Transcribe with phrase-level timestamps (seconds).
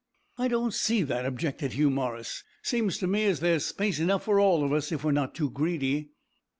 [0.39, 2.43] "I don't see that," objected Hugh Morris.
[2.63, 5.51] "Seems to me as there's space enough for all of us, if we're not too
[5.51, 6.09] greedy."